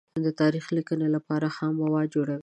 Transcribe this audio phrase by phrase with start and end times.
[0.25, 2.39] د تاریخ لیکنې لپاره خام مواد جوړوي.